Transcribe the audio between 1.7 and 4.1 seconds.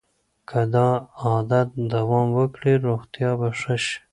دوام وکړي روغتیا به ښه شي.